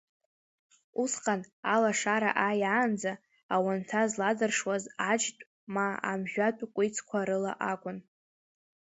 [1.03, 1.41] Усҟан
[1.73, 3.13] алашара ааиаанӡа
[3.53, 5.43] ауанҭа зладыршуаз аџьтә
[5.73, 7.97] ма амжәатә кәицқәа рыла акәын.